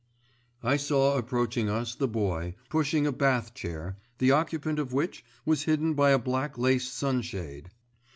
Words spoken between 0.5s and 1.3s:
I saw